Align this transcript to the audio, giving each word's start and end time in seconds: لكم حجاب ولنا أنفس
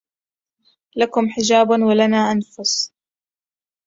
لكم 0.95 1.29
حجاب 1.29 1.69
ولنا 1.69 2.31
أنفس 2.31 2.93